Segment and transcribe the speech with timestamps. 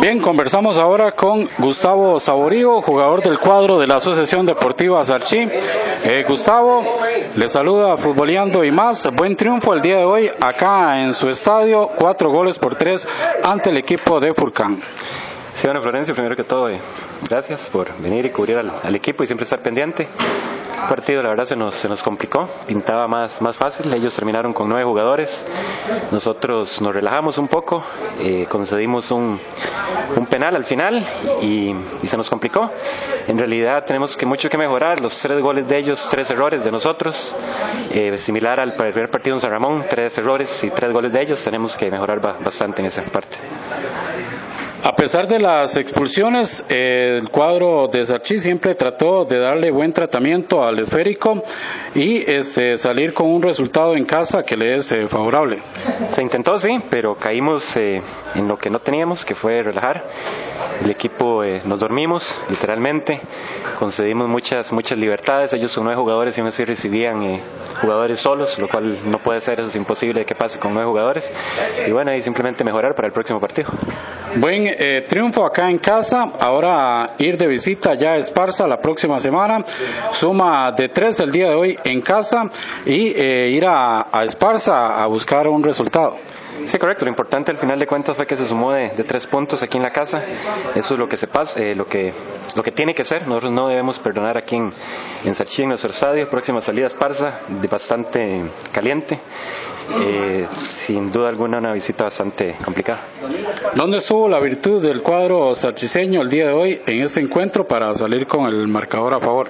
[0.00, 5.46] Bien, conversamos ahora con Gustavo Saborío, jugador del cuadro de la Asociación Deportiva Sarchi.
[6.04, 6.82] Eh, Gustavo,
[7.34, 9.06] le saluda Futboleando y más.
[9.12, 13.06] Buen triunfo el día de hoy acá en su estadio, cuatro goles por tres
[13.42, 14.80] ante el equipo de Furcán.
[15.54, 16.70] Sí, bueno, Florencio, primero que todo,
[17.28, 20.08] gracias por venir y cubrir al, al equipo y siempre estar pendiente.
[20.88, 23.92] Partido, la verdad, se nos, se nos complicó, pintaba más, más fácil.
[23.92, 25.46] Ellos terminaron con nueve jugadores.
[26.10, 27.84] Nosotros nos relajamos un poco,
[28.18, 29.38] eh, concedimos un,
[30.16, 31.04] un, penal al final
[31.42, 32.70] y, y, se nos complicó.
[33.28, 35.00] En realidad, tenemos que mucho que mejorar.
[35.00, 37.36] Los tres goles de ellos, tres errores de nosotros.
[37.90, 41.42] Eh, similar al primer partido en San Ramón, tres errores y tres goles de ellos.
[41.42, 43.38] Tenemos que mejorar bastante en esa parte.
[44.82, 50.64] A pesar de las expulsiones, el cuadro de Sarchi siempre trató de darle buen tratamiento
[50.64, 51.42] al esférico
[51.94, 55.58] y este, salir con un resultado en casa que le es eh, favorable.
[56.08, 58.00] Se intentó, sí, pero caímos eh,
[58.34, 60.02] en lo que no teníamos, que fue relajar.
[60.82, 63.20] El equipo eh, nos dormimos, literalmente,
[63.78, 65.52] concedimos muchas muchas libertades.
[65.52, 67.38] Ellos son nueve jugadores y aún así recibían
[67.82, 71.30] jugadores solos, lo cual no puede ser, eso es imposible que pase con nueve jugadores.
[71.86, 73.68] Y bueno, ahí simplemente mejorar para el próximo partido.
[74.36, 79.20] Buen eh, triunfo acá en casa, ahora ir de visita ya a Esparza la próxima
[79.20, 79.64] semana,
[80.12, 82.50] suma de tres el día de hoy en casa
[82.86, 86.16] y ir a, a Esparza a buscar un resultado.
[86.66, 87.06] Sí, correcto.
[87.06, 89.78] Lo importante al final de cuentas fue que se sumó de, de tres puntos aquí
[89.78, 90.22] en la casa.
[90.74, 92.12] Eso es lo que se pasa, eh, lo que
[92.54, 93.26] lo que tiene que ser.
[93.26, 94.70] Nosotros no debemos perdonar aquí en,
[95.24, 96.28] en Sarchí, en nuestro estadio.
[96.28, 99.18] Próxima salida Esparza, de bastante caliente.
[100.02, 100.29] Eh,
[100.80, 103.00] sin duda alguna una visita bastante complicada.
[103.74, 107.92] ¿Dónde estuvo la virtud del cuadro sarchiseño el día de hoy en este encuentro para
[107.94, 109.48] salir con el marcador a favor?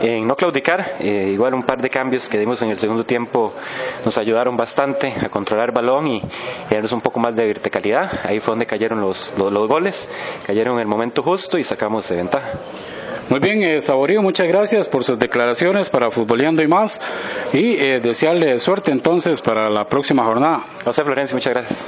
[0.00, 3.52] En no claudicar, eh, igual un par de cambios que dimos en el segundo tiempo
[4.04, 8.20] nos ayudaron bastante a controlar el balón y, y darnos un poco más de verticalidad.
[8.22, 10.08] Ahí fue donde cayeron los, los, los goles,
[10.46, 12.50] cayeron en el momento justo y sacamos de ventaja.
[13.30, 16.98] Muy bien, eh, Saborío, muchas gracias por sus declaraciones para Futboleando y más
[17.52, 20.62] y eh, desearle suerte entonces para la próxima jornada.
[20.82, 21.86] José Florencia, muchas gracias.